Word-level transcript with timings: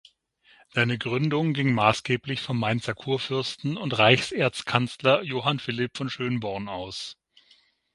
Seine 0.73 0.97
Gründung 0.97 1.53
ging 1.53 1.75
maßgeblich 1.75 2.41
vom 2.41 2.57
Mainzer 2.59 2.95
Kurfürsten 2.95 3.77
und 3.77 3.95
Reichserzkanzler 3.99 5.21
Johann 5.21 5.59
Philipp 5.59 5.95
von 5.95 6.09
Schönborn 6.09 6.69
aus. 6.69 7.19